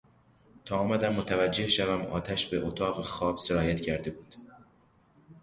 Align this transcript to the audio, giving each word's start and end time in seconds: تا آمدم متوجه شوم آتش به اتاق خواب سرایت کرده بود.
تا 0.65 0.77
آمدم 0.77 1.13
متوجه 1.13 1.67
شوم 1.67 2.01
آتش 2.01 2.47
به 2.47 2.57
اتاق 2.67 3.03
خواب 3.05 3.37
سرایت 3.37 3.81
کرده 3.81 4.11
بود. 4.11 4.35